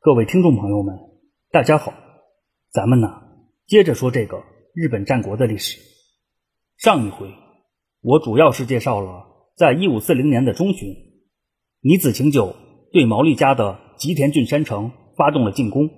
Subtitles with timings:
[0.00, 0.96] 各位听众朋友们，
[1.50, 1.92] 大家好，
[2.70, 3.08] 咱们呢
[3.66, 5.80] 接着说这个日本战国的历史。
[6.76, 7.34] 上一回
[8.00, 9.26] 我主要是介绍了，
[9.56, 10.94] 在一五四零年的中旬，
[11.80, 12.54] 尼子晴久
[12.92, 15.90] 对毛利家的吉田郡山城发动了进攻。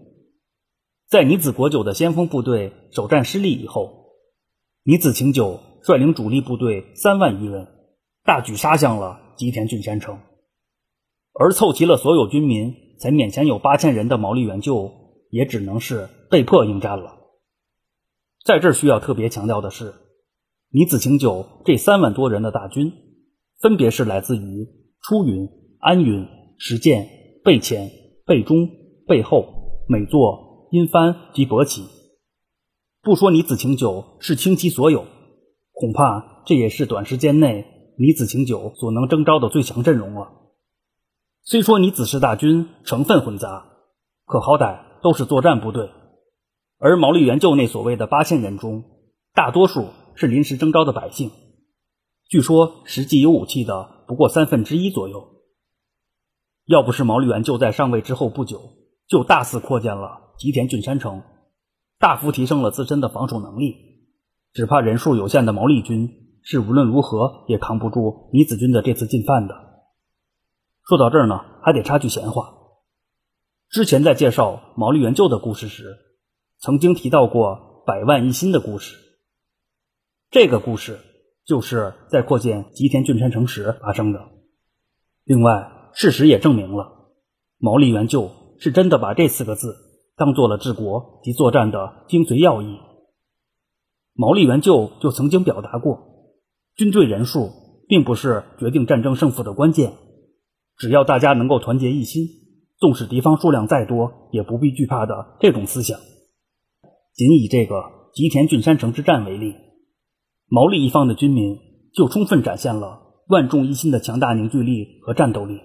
[1.10, 4.14] 在尼子国久的先锋部队首战失利以后，
[4.82, 7.68] 尼子晴久率领主力部队三万余人，
[8.24, 10.20] 大举杀向了吉田郡山城，
[11.34, 12.88] 而凑齐了所有军民。
[13.00, 14.92] 才勉强有八千人的毛利元就，
[15.30, 17.16] 也只能是被迫应战了。
[18.44, 19.94] 在这需要特别强调的是，
[20.70, 22.92] 尼子晴久这三万多人的大军，
[23.58, 24.68] 分别是来自于
[25.02, 25.48] 出云、
[25.80, 26.26] 安云、
[26.58, 27.08] 石见、
[27.42, 27.90] 备前、
[28.26, 28.68] 备中、
[29.06, 31.84] 备后、美作、阴帆及伯崎。
[33.02, 35.06] 不说尼子晴久是倾其所有，
[35.72, 37.64] 恐怕这也是短时间内
[37.98, 40.39] 尼子晴久所能征召的最强阵容了。
[41.42, 43.66] 虽说你子氏大军成分混杂，
[44.26, 45.90] 可好歹都是作战部队，
[46.78, 48.84] 而毛利元就那所谓的八千人中，
[49.34, 51.30] 大多数是临时征召的百姓，
[52.28, 55.28] 据说实际有武器的不过三分之一左右。
[56.66, 58.60] 要不是毛利元就在上位之后不久
[59.08, 61.22] 就大肆扩建了吉田郡山城，
[61.98, 63.74] 大幅提升了自身的防守能力，
[64.52, 66.08] 只怕人数有限的毛利军
[66.42, 69.69] 是无论如何也扛不住尼子军的这次进犯的。
[70.90, 72.52] 说到这儿呢，还得插句闲话。
[73.68, 75.96] 之前在介绍毛利元就的故事时，
[76.58, 78.96] 曾经提到过百万一心的故事。
[80.32, 80.98] 这个故事
[81.46, 84.18] 就是在扩建吉田郡山城时发生的。
[85.22, 87.12] 另外，事实也证明了
[87.56, 89.76] 毛利元就是真的把这四个字
[90.16, 92.80] 当做了治国及作战的精髓要义。
[94.14, 96.00] 毛利元就就曾经表达过，
[96.74, 97.52] 军队人数
[97.86, 99.92] 并不是决定战争胜负的关键。
[100.80, 102.26] 只要大家能够团结一心，
[102.78, 106.00] 纵使敌方数量再多，也不必惧怕的这种思想。
[107.12, 107.74] 仅以这个
[108.14, 109.56] 吉田郡山城之战为例，
[110.48, 111.58] 毛利一方的军民
[111.92, 115.60] 就充分展现了万众一心的强大凝聚力和战斗力。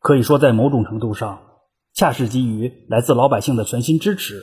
[0.00, 1.40] 可以说，在某种程度上，
[1.94, 4.42] 恰是基于来自老百姓的全心支持，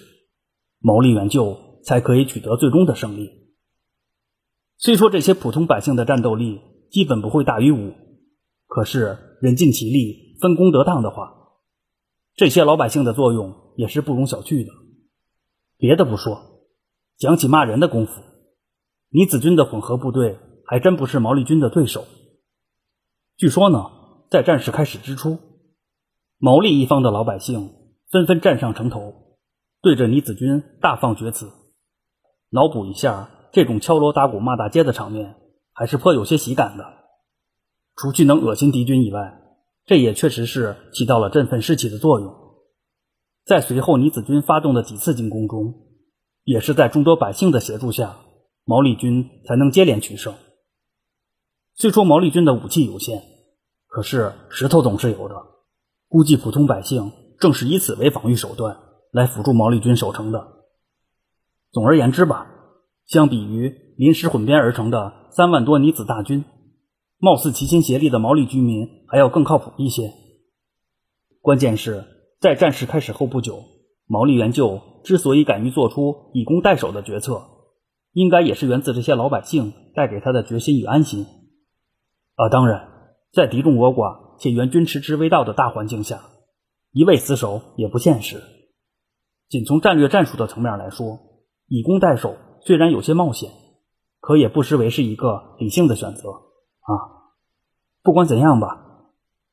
[0.79, 3.29] 毛利元就才可以取得最终的胜利。
[4.77, 7.91] 虽说这些普通百姓的战斗力基本不会大于五。
[8.73, 11.33] 可是人尽其力，分工得当的话，
[12.35, 14.71] 这些老百姓的作用也是不容小觑的。
[15.77, 16.61] 别的不说，
[17.17, 18.21] 讲起骂人的功夫，
[19.09, 20.37] 倪子军的混合部队
[20.67, 22.05] 还真不是毛利军的对手。
[23.35, 23.89] 据说呢，
[24.29, 25.39] 在战事开始之初，
[26.37, 27.73] 毛利一方的老百姓
[28.11, 29.39] 纷纷站上城头，
[29.81, 31.51] 对着倪子军大放厥词。
[32.51, 35.35] 脑补一下这种敲锣打鼓骂大街的场面，
[35.73, 37.00] 还是颇有些喜感的。
[37.95, 39.41] 除去能恶心敌军以外，
[39.85, 42.33] 这也确实是起到了振奋士气的作用。
[43.45, 45.73] 在随后倪子军发动的几次进攻中，
[46.43, 48.17] 也是在众多百姓的协助下，
[48.65, 50.33] 毛利军才能接连取胜。
[51.75, 53.23] 虽说毛利军的武器有限，
[53.87, 55.35] 可是石头总是有的。
[56.07, 58.77] 估计普通百姓正是以此为防御手段
[59.11, 60.47] 来辅助毛利军守城的。
[61.71, 62.47] 总而言之吧，
[63.07, 66.43] 相比于临时混编而成的三万多尼子大军。
[67.21, 70.11] 貌似齐心协力的毛利居民还要更靠谱一些。
[71.39, 72.03] 关键是，
[72.39, 73.63] 在战事开始后不久，
[74.07, 77.43] 毛利元就之所以敢于做出以攻代守的决策，
[78.11, 81.27] 应该也是源自这些老百姓带给他的决心与安心。
[82.33, 82.89] 啊，当然，
[83.31, 86.23] 在敌众我寡且援军迟迟未到的大环境下，
[86.91, 88.41] 一味死守也不现实。
[89.47, 91.19] 仅从战略战术的层面来说，
[91.67, 93.51] 以攻代守虽然有些冒险，
[94.19, 96.50] 可也不失为是一个理性的选择。
[96.81, 97.29] 啊，
[98.03, 99.05] 不管怎样吧，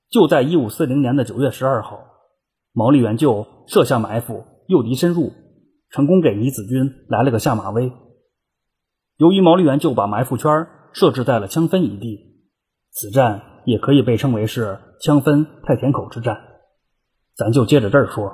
[0.09, 2.01] 就在一五四零年的九月十二号，
[2.73, 5.33] 毛利元就设下埋伏，诱敌深入，
[5.91, 7.93] 成功给尼子军来了个下马威。
[9.19, 12.47] 由于毛利元就把埋伏圈设置在了枪分一地，
[12.91, 16.41] 此战也可以被称为是枪分太田口之战。
[17.37, 18.33] 咱就接着这儿说，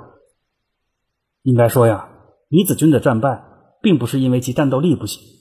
[1.41, 2.09] 应该说呀，
[2.49, 3.43] 尼子军的战败
[3.81, 5.34] 并不是因为其战斗力不行。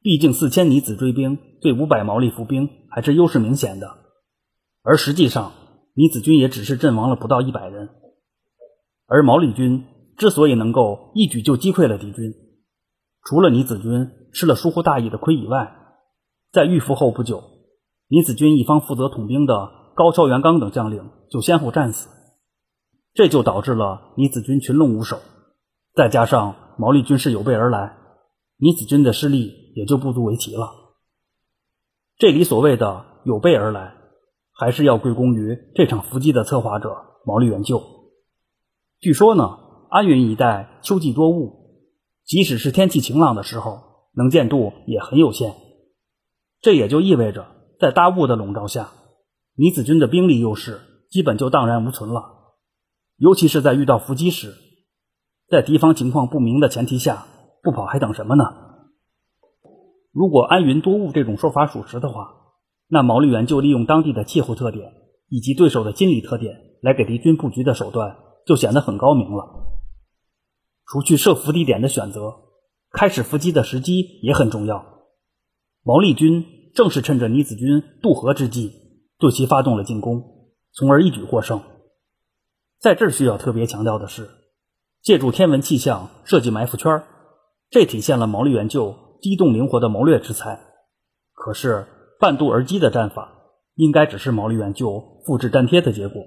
[0.00, 3.98] 毕竟四千尼子追兵对五百毛利伏兵还是优势明显的，
[4.82, 5.52] 而实际上
[5.94, 7.88] 尼子军也只是阵亡了不到一百人。
[9.06, 9.84] 而毛利军
[10.16, 12.32] 之所以能够一举就击溃了敌军，
[13.24, 15.74] 除了尼子军吃了疏忽大意的亏以外，
[16.52, 17.42] 在遇伏后不久，
[18.08, 22.08] 尼子军一方负责统兵的高桥元刚等将领就先后战死，
[23.14, 25.18] 这就导致了尼子军群龙无首，
[25.94, 27.97] 再加上毛利军是有备而来。
[28.60, 30.74] 倪子军的失利也就不足为奇了。
[32.16, 33.94] 这里所谓的有备而来，
[34.52, 36.90] 还是要归功于这场伏击的策划者
[37.24, 37.80] 毛利元就。
[38.98, 39.60] 据说呢，
[39.90, 41.86] 安云一带秋季多雾，
[42.24, 43.80] 即使是天气晴朗的时候，
[44.12, 45.54] 能见度也很有限。
[46.60, 47.46] 这也就意味着，
[47.78, 48.90] 在大雾的笼罩下，
[49.54, 52.34] 倪子军的兵力优势基本就荡然无存了。
[53.16, 54.52] 尤其是在遇到伏击时，
[55.48, 57.28] 在敌方情况不明的前提下，
[57.62, 58.44] 不跑还等什么呢？
[60.12, 62.34] 如果安云多雾这种说法属实的话，
[62.88, 64.92] 那毛利元就利用当地的气候特点
[65.28, 68.16] 以及对手的心理特点来给敌军布局的手段
[68.46, 69.44] 就显得很高明了。
[70.86, 72.34] 除去设伏地点的选择，
[72.90, 74.84] 开始伏击的时机也很重要。
[75.82, 76.44] 毛利军
[76.74, 78.72] 正是趁着倪子军渡河之际，
[79.18, 80.22] 对其发动了进攻，
[80.72, 81.60] 从而一举获胜。
[82.80, 84.30] 在这儿需要特别强调的是，
[85.02, 87.04] 借助天文气象设计埋伏圈儿，
[87.70, 90.60] 这体现了毛利元就机动灵活的谋略之才。
[91.34, 91.86] 可是
[92.18, 93.32] 半渡而击的战法，
[93.74, 96.22] 应该只是毛利元就复制粘贴的结果。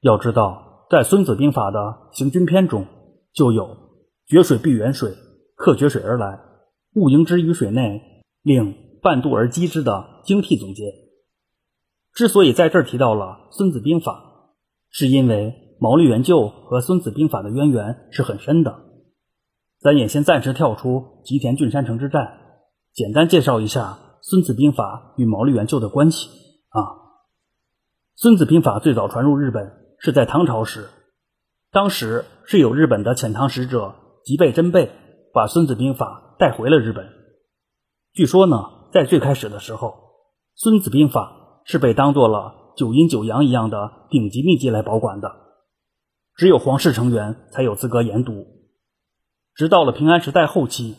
[0.00, 2.86] 要知道，在《孙子兵法》的行军篇中，
[3.32, 3.76] 就有
[4.26, 5.14] “决水必远水，
[5.56, 6.40] 克决水而来，
[6.94, 8.00] 勿迎之于水内，
[8.42, 10.84] 令半渡而击之”的精辟总结。
[12.12, 14.22] 之所以在这儿提到了《孙子兵法》。
[14.88, 18.85] 是因为毛利元就和《孙子兵法》的渊源是很深的。
[19.86, 22.40] 咱也先暂时跳出吉田郡山城之战，
[22.92, 26.28] 简单介绍一下《孙子兵法》与毛利元就的关系
[26.70, 26.82] 啊。
[28.16, 30.88] 《孙子兵法》最早传入日本是在唐朝时，
[31.70, 33.94] 当时是有日本的遣唐使者
[34.24, 34.90] 吉备真备
[35.32, 37.06] 把《孙子兵法》带回了日本。
[38.12, 39.88] 据说呢，在最开始的时候，
[40.56, 42.72] 《孙子兵法》是被当做了。
[42.76, 45.30] 九阴九阳一样的顶级秘籍来保管的，
[46.34, 48.55] 只有皇室成员才有资格研读。
[49.56, 50.96] 直到了平安时代后期，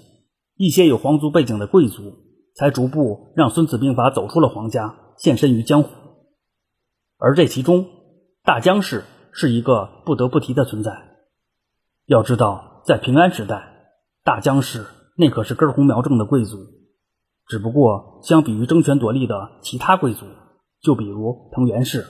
[0.55, 2.15] 一些有皇族背景的贵族
[2.55, 5.89] 才逐步让《孙子兵法》走出了皇家，现身于江湖。
[7.19, 7.85] 而这其中，
[8.43, 10.91] 大江氏是一个不得不提的存在。
[12.07, 13.93] 要知道，在平安时代，
[14.23, 16.57] 大江氏那可是根红苗正的贵族，
[17.45, 20.25] 只不过相比于争权夺利的其他贵族。
[20.81, 22.05] 就比如藤原氏、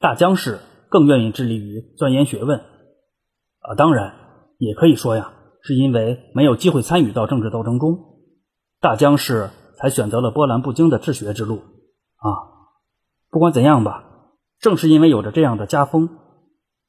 [0.00, 4.14] 大江氏更愿意致力于钻研学问，啊，当然
[4.58, 7.98] 也可以说呀，是因为没有机会参与到政治斗争中，
[8.80, 11.62] 大江氏才选择了波澜不惊的治学之路
[12.16, 12.28] 啊。
[13.30, 14.04] 不管怎样吧，
[14.58, 16.10] 正是因为有着这样的家风，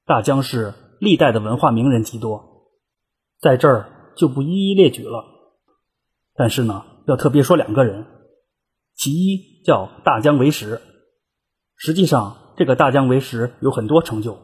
[0.05, 2.71] 大江氏历代的文化名人极多，
[3.39, 5.23] 在这儿就不一一列举了。
[6.35, 8.07] 但是呢，要特别说两个人。
[8.95, 10.81] 其一叫大江为实，
[11.75, 14.37] 实际上这个大江为实有很多成就，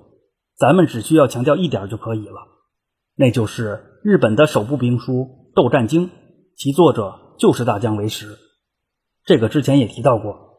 [0.55, 2.47] 咱们只需要强调一点就可以了，
[3.15, 5.13] 那就是日本的首部兵书
[5.55, 6.07] 《斗战经》，
[6.55, 8.37] 其作者就是大江为实。
[9.25, 10.57] 这个之前也提到过。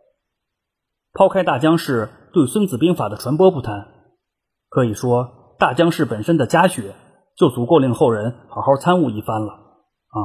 [1.12, 3.88] 抛开大江氏对《孙子兵法》的传播不谈，
[4.69, 6.94] 可以说大江氏本身的家学
[7.37, 10.19] 就足够令后人好好参悟一番了啊。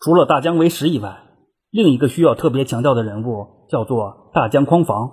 [0.00, 1.24] 除了大江为实以外。
[1.70, 5.10] 另一个需要特别强调的人物叫做大江匡房。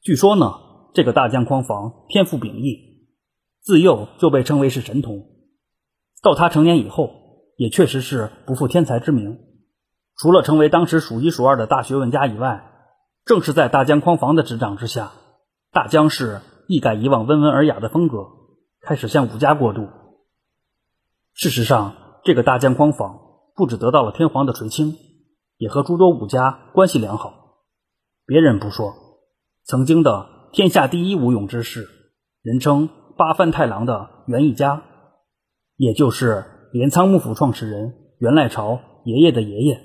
[0.00, 0.54] 据说呢，
[0.94, 2.78] 这个大江匡房天赋秉异，
[3.60, 5.18] 自幼就被称为是神童。
[6.22, 7.10] 到他成年以后，
[7.56, 9.38] 也确实是不负天才之名。
[10.16, 12.64] 除了成为当时数一数二的大学问家以外，
[13.24, 15.12] 正是在大江匡房的执掌之下，
[15.72, 18.26] 大江氏一改以往温文尔雅的风格，
[18.80, 19.88] 开始向武家过渡。
[21.34, 23.20] 事实上，这个大江匡房
[23.54, 24.96] 不止得到了天皇的垂青。
[25.60, 27.34] 也和诸多武家关系良好。
[28.24, 28.94] 别人不说，
[29.62, 31.86] 曾经的天下第一武勇之士，
[32.40, 34.82] 人称八幡太郎的源义家，
[35.80, 36.44] 也就是
[36.74, 39.80] 镰仓幕府创始人源赖朝爷爷的爷爷，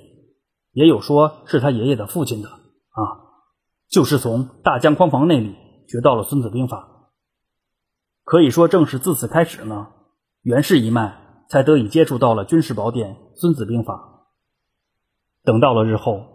[0.73, 2.99] 也有说是他爷爷的父亲的啊，
[3.89, 5.55] 就是从大江匡房那里
[5.87, 6.79] 学到了《孙子兵法》。
[8.25, 9.87] 可以说，正是自此开始呢，
[10.41, 13.93] 源氏一脉才得以接触到了军事宝典《孙子兵法》。
[15.45, 16.25] 等到了日后，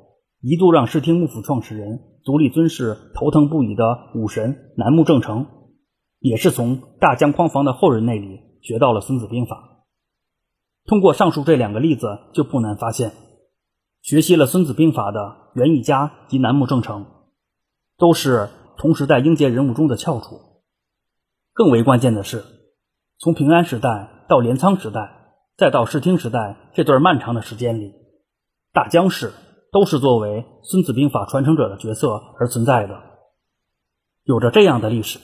[0.40, 5.46] 一度让室町幕府创始人足利尊氏头疼不已的武神楠木正成，
[6.18, 9.56] 也是从大江匡房的后人那里学到了《孙子兵法》。
[10.88, 13.12] 通过上述这两个例子，就不难发现，
[14.02, 17.06] 学习了《孙子兵法》的源义家及楠木正成，
[17.98, 18.48] 都是
[18.78, 20.40] 同时代英杰人物中的翘楚。
[21.52, 22.44] 更为关键的是，
[23.18, 27.92] 从平安时代到镰仓时代，再到室町时代这段漫长的时间里。
[28.72, 29.32] 大江氏
[29.72, 32.98] 都是作为《孙子兵法》传承者的角色而存在的，
[34.24, 35.18] 有着这样的历史，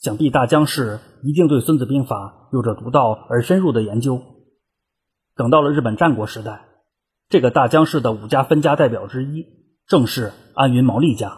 [0.00, 4.22] 想必大江氏一定对《孙子兵法》有着独到而深入的研究。
[5.36, 6.68] 等到了日本战国时代，
[7.28, 9.44] 这个大江氏的五家分家代表之一，
[9.86, 11.36] 正是安云毛利家。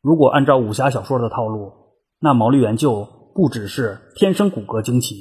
[0.00, 1.72] 如果按照武侠小说的套路，
[2.18, 5.14] 那毛利元就不只是天生骨骼惊奇，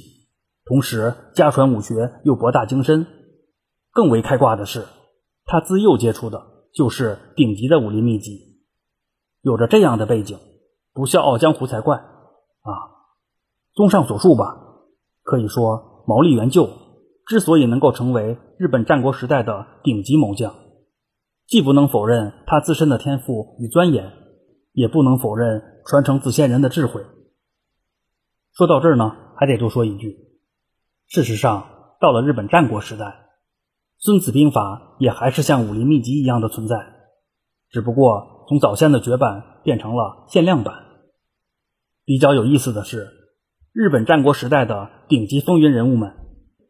[0.66, 3.06] 同时家传武学又博大精深。
[3.92, 4.86] 更为开挂的是，
[5.46, 6.42] 他自幼接触的
[6.74, 8.64] 就是顶级的武林秘籍。
[9.42, 10.40] 有着这样的背景，
[11.00, 12.76] 不笑傲江湖才怪啊！
[13.74, 14.58] 综上所述吧，
[15.24, 16.70] 可以说毛利元就
[17.26, 20.54] 之所以能够成为日本战国时代的顶级猛将，
[21.48, 24.12] 既不能否认他自身的天赋与钻研，
[24.74, 27.02] 也不能否认传承自先人的智慧。
[28.52, 30.18] 说到这儿呢，还得多说一句：
[31.08, 31.66] 事实上，
[32.02, 33.06] 到了日本战国时代，
[34.00, 36.76] 《孙子兵法》也还是像武林秘籍一样的存在，
[37.70, 40.88] 只不过从早先的绝版变成了限量版。
[42.10, 43.08] 比较有意思的是，
[43.72, 46.12] 日本战国时代的顶级风云人物们，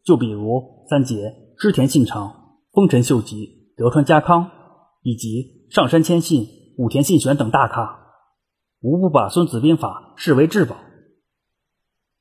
[0.03, 4.51] 就比如三杰织田信长、丰臣秀吉、德川家康，
[5.01, 6.45] 以及上杉谦信、
[6.77, 8.01] 武田信玄等大咖，
[8.81, 10.75] 无不把《孙子兵法》视为至宝。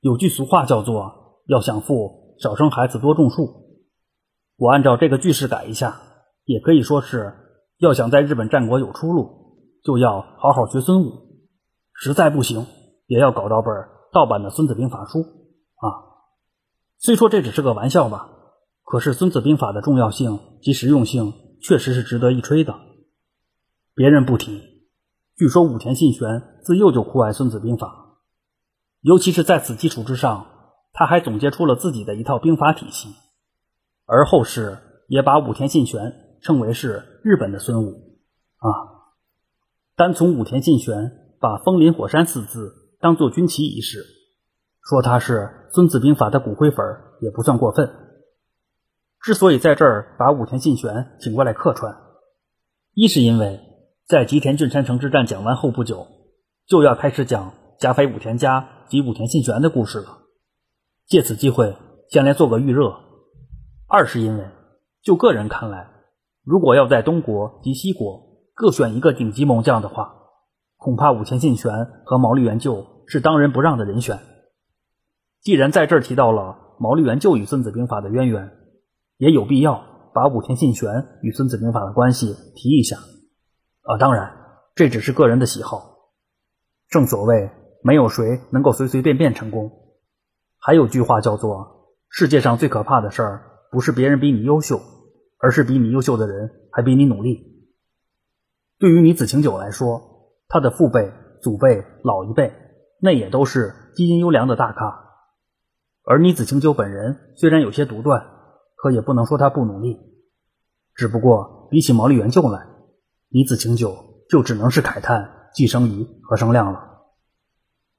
[0.01, 3.49] 有句俗话叫做“要想富，少生孩子，多种树”。
[4.57, 6.01] 我按照这个句式改一下，
[6.45, 7.35] 也可以说是
[7.79, 11.27] 要想在日本战国有出路，就要好好学孙武。
[12.01, 12.65] 实在不行，
[13.09, 13.75] 也要搞到本
[14.13, 16.07] 盗版的《孙子兵法》书啊。
[16.99, 18.29] 虽说这只是个玩笑吧，
[18.85, 22.77] 可是《孙子兵法》的重要性及实用性确实是值得一吹的。
[23.95, 24.63] 别人不提，
[25.37, 27.87] 据说武田信玄自幼就酷爱《孙子兵法》。
[29.01, 30.47] 尤其是在此基础之上，
[30.93, 33.09] 他还总结出了自己的一套兵法体系，
[34.07, 38.19] 而后世也把武田信玄称为是日本的孙武
[38.59, 38.69] 啊。
[39.97, 44.05] 单从武田信玄把“风林火山”四字当做军旗一事，
[44.83, 46.85] 说他是《孙子兵法》的骨灰粉
[47.21, 47.89] 也不算过分。
[49.21, 51.97] 之所以在这儿把武田信玄请过来客串，
[52.95, 53.61] 一是因为
[54.07, 56.07] 在吉田郡山城之战讲完后不久，
[56.67, 58.69] 就要开始讲加菲武田家。
[58.89, 60.21] 及武田信玄的故事了，
[61.07, 61.77] 借此机会
[62.09, 62.95] 先来做个预热。
[63.87, 64.49] 二是因为，
[65.03, 65.91] 就个人看来，
[66.43, 68.19] 如果要在东国及西国
[68.55, 70.18] 各选一个顶级猛将的话，
[70.89, 71.71] 恐怕武田信玄
[72.07, 74.19] 和毛利元就是当仁不让的人选。
[75.43, 78.51] 既然在这儿提到了毛利元就与孙子兵法的渊源，
[79.19, 80.89] 也有必要把武田信玄
[81.21, 82.97] 与孙子兵法的关系提一下。
[83.83, 84.33] 啊，当然，
[84.75, 85.83] 这只是个人的喜好。
[86.89, 87.51] 正所谓。
[87.81, 89.71] 没有谁能够随随便便成功。
[90.59, 94.81] 还有句话叫做：“世界上最可怕的事儿，不是别人比你优秀，
[95.39, 97.69] 而是比你优秀的人还比你努力。”
[98.81, 100.18] 对于女子晴酒来说，
[100.49, 101.13] 他的父辈、
[101.43, 102.53] 祖辈、老一辈，
[103.01, 105.05] 那也都是基因优良的大咖。
[106.05, 108.27] 而女子晴酒本人虽然有些独断，
[108.75, 109.99] 可也不能说他不努力。
[110.95, 112.67] 只不过比起毛利元就来，
[113.29, 113.95] 女子晴酒
[114.31, 116.81] 就只能是慨叹寄生于和生亮了。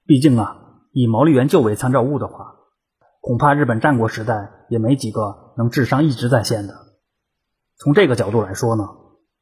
[0.08, 2.56] 毕竟啊，以毛利元就为参照物的话，
[3.22, 6.74] 恐怕日本战国时代也没几个能智商一直在线的。
[7.78, 8.90] 从这个角度来说呢，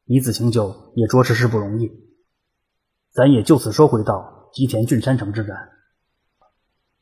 [0.03, 2.06] 李子清就也着实是不容易。
[3.17, 5.69] 咱也就此说回到吉田郡山城之战。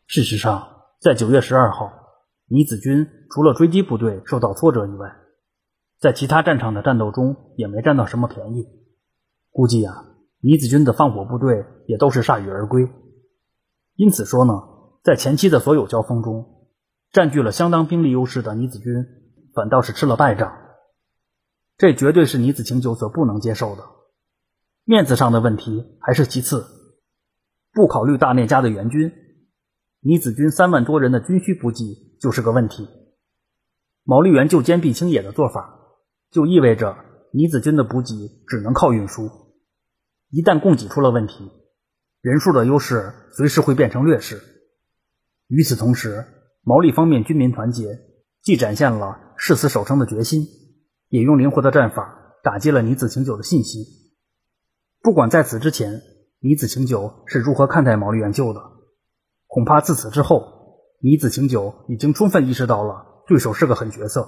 [0.07, 1.91] 事实上，在九月十二号，
[2.47, 5.13] 尼子军除了追击部队受到挫折以外，
[5.99, 8.65] 在其他战场的战斗中也没占到什么便宜。
[9.51, 10.05] 估计啊，
[10.39, 12.89] 尼子军的放火部队也都是铩羽而归。
[13.97, 14.53] 因此说呢，
[15.03, 16.69] 在前期的所有交锋中，
[17.11, 19.05] 占据了相当兵力优势的尼子军，
[19.53, 20.55] 反倒是吃了败仗。
[21.77, 23.83] 这绝对是尼子晴久所不能接受的。
[24.87, 26.63] 面子上的问题还是其次，
[27.73, 29.11] 不考虑大内家的援军，
[29.99, 31.83] 尼子军三万多人的军需补给
[32.21, 32.87] 就是个问题。
[34.03, 35.79] 毛利元就坚壁清野的做法，
[36.29, 36.95] 就意味着
[37.33, 38.13] 尼子军的补给
[38.47, 39.27] 只能靠运输，
[40.29, 41.49] 一旦供给出了问题。
[42.21, 44.39] 人数的优势随时会变成劣势。
[45.47, 46.23] 与此同时，
[46.61, 48.01] 毛利方面军民团结，
[48.43, 50.45] 既展现了誓死守城的决心，
[51.09, 53.83] 也用灵活的战法打击了尼子晴久的信心。
[55.05, 56.01] 不管在此之前
[56.39, 58.59] 尼子晴久是如何看待毛利元就的，
[59.45, 64.27] 恐怕自此之后，尼子晴久已经充分意识到了对手是个狠角色。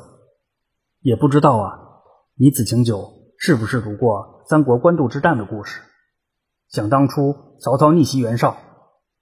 [1.01, 1.79] 也不知道啊，
[2.35, 5.81] 尼子晴久是不是读过三国官渡之战的故事？
[6.69, 8.55] 想当初，曹操逆袭袁绍，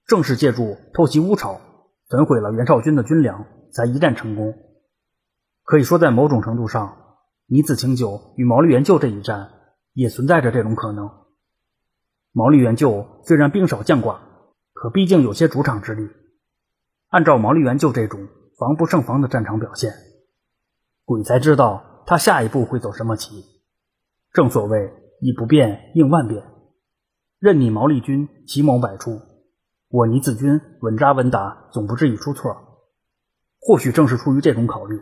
[0.06, 1.58] 正是借助偷袭乌巢，
[2.10, 4.52] 焚毁了袁绍军的军粮，才一战成功。
[5.64, 6.98] 可以说，在某种程度上，
[7.46, 9.48] 尼子晴久与毛利元就这一战
[9.94, 11.08] 也存在着这种可能。
[12.36, 14.18] 毛利元就虽然兵少将寡，
[14.74, 16.06] 可毕竟有些主场之力。
[17.08, 18.28] 按照毛利元就这种
[18.58, 19.94] 防不胜防的战场表现，
[21.06, 23.42] 鬼才知道他下一步会走什么棋。
[24.34, 26.44] 正所谓以不变应万变。
[27.38, 29.18] 任你毛利军奇谋百出，
[29.88, 32.54] 我倪子军稳扎稳打，总不至于出错。
[33.60, 35.00] 或许正是出于这种考虑，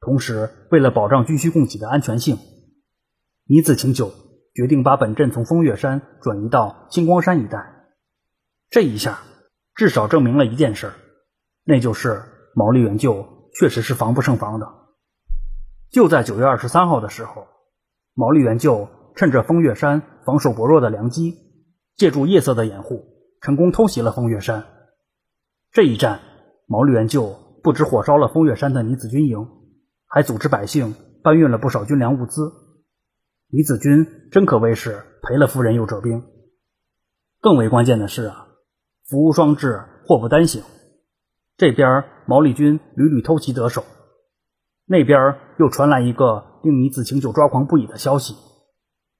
[0.00, 2.36] 同时为了保障军需供给的安全性，
[3.46, 4.10] 倪子请求
[4.54, 7.86] 决定把本镇从风月山转移到星光山一带。
[8.70, 9.18] 这一下
[9.74, 10.92] 至少证明了一件事，
[11.64, 12.22] 那就是
[12.54, 14.68] 毛利元就确实是防不胜防的。
[15.90, 17.46] 就在九月二十三号的时候，
[18.14, 21.34] 毛利元就趁着风月山防守薄弱的良机，
[21.96, 23.04] 借助夜色的掩护，
[23.40, 24.64] 成功偷袭了风月山。
[25.72, 26.20] 这一战，
[26.66, 29.48] 毛利元就不止火烧了风月山的女子军营，
[30.06, 32.52] 还组织百姓搬运了不少军粮物资。
[33.54, 36.24] 李子军真可谓是赔了夫人又折兵。
[37.40, 38.48] 更为关键的是啊，
[39.08, 40.64] 福无双至，祸不单行。
[41.56, 43.84] 这边毛利军屡屡偷袭得手，
[44.86, 48.34] 那边又传来一个令李子晴就抓狂不已的消息。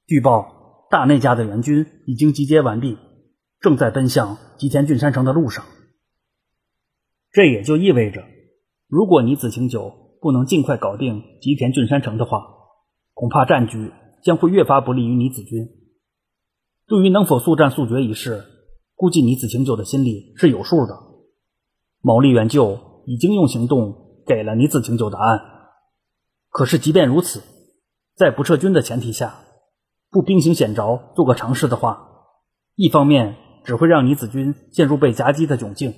[0.08, 2.98] 据报，大内家的援军已经集结完毕，
[3.60, 5.64] 正在奔向吉田郡山城的路上。
[7.30, 8.24] 这也就意味着，
[8.88, 12.42] 如果尼子晴久不能尽快搞定吉田郡山城的话，
[13.12, 13.92] 恐怕战局。
[14.24, 15.68] 将会越发不利于倪子军。
[16.86, 18.44] 对于能否速战速决一事，
[18.96, 20.98] 估计倪子清九的心里是有数的。
[22.00, 25.40] 毛利元就已经用行动给了倪子清九答案。
[26.48, 27.42] 可是，即便如此，
[28.14, 29.40] 在不撤军的前提下，
[30.10, 32.08] 不兵行险着做个尝试的话，
[32.76, 35.92] 一方面只会让倪子军陷入被夹击的窘境，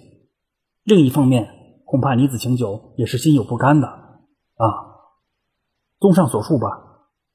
[0.83, 1.49] 另一方面
[1.85, 4.67] 恐怕倪子清九也是心有不甘的啊。
[6.01, 6.86] 综上所述吧。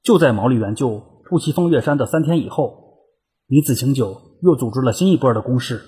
[0.04, 3.06] 就在毛利元就突袭风月山的三天以后，
[3.48, 5.82] 李子晴久又组织了新一波的攻势。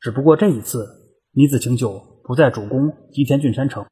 [0.00, 0.86] 只不过这一次，
[1.32, 3.86] 李子晴久不再主攻吉田郡山城，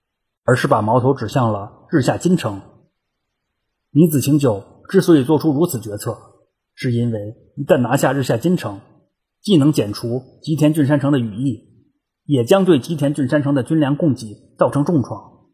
[0.44, 2.60] 而是把矛头指向了日下金城。
[3.90, 6.16] 李子晴久之所以做出如此决策，
[6.74, 8.80] 是因为一旦拿下日下金城，
[9.40, 11.86] 既能减除吉田郡山城的羽翼，
[12.24, 15.48] 也将对吉田郡山城的军粮供给造成重创。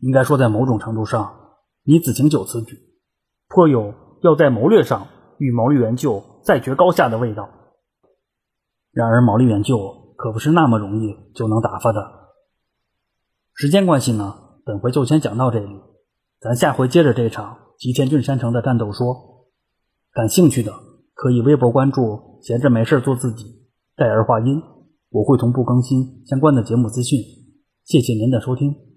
[0.00, 2.93] 应该说，在某种程度上，李子晴久此举。
[3.48, 5.06] 颇有要在谋略上
[5.38, 7.48] 与毛利元就再决高下的味道。
[8.92, 12.00] 然而毛利元就可不是那么容易就能打发的。
[13.54, 15.80] 时间关系呢，本回就先讲到这里，
[16.40, 19.32] 咱下回接着这场吉田郡山城的战斗说。
[20.12, 20.72] 感兴趣的
[21.12, 23.66] 可以微博关注“闲着没事做自己”，
[23.98, 24.62] 戴尔话音，
[25.10, 27.18] 我会同步更新相关的节目资讯。
[27.82, 28.93] 谢谢您的收听。